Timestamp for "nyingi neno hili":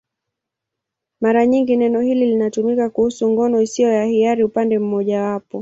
1.45-2.25